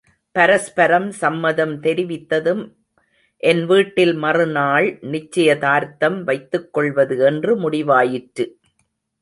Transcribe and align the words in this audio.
பரஸ்பரம் 0.35 1.11
சம்மதம் 1.11 1.73
தெரிவித்ததும் 1.81 2.63
என் 3.43 3.65
வீட்டில் 3.65 4.13
மறுநாள் 4.15 4.97
நிச்சயதார்த்தம் 5.11 6.23
வைத்துக் 6.23 6.73
கொள்வது 6.73 7.17
என்று 7.19 7.55
முடிவாயிற்று. 7.59 8.45